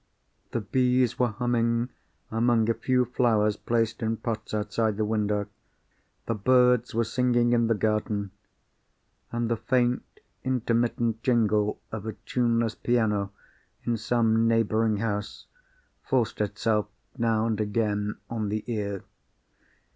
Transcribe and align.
The 0.49 0.61
bees 0.61 1.19
were 1.19 1.27
humming 1.27 1.89
among 2.31 2.71
a 2.71 2.73
few 2.73 3.05
flowers 3.05 3.55
placed 3.55 4.01
in 4.01 4.17
pots 4.17 4.51
outside 4.51 4.97
the 4.97 5.05
window; 5.05 5.45
the 6.25 6.33
birds 6.33 6.95
were 6.95 7.03
singing 7.03 7.53
in 7.53 7.67
the 7.67 7.75
garden, 7.75 8.31
and 9.31 9.47
the 9.47 9.57
faint 9.57 10.01
intermittent 10.43 11.21
jingle 11.21 11.79
of 11.91 12.07
a 12.07 12.13
tuneless 12.25 12.73
piano 12.73 13.31
in 13.83 13.95
some 13.95 14.47
neighbouring 14.47 14.97
house 14.97 15.45
forced 16.01 16.41
itself 16.41 16.87
now 17.19 17.45
and 17.45 17.61
again 17.61 18.17
on 18.27 18.49
the 18.49 18.63
ear. 18.65 19.03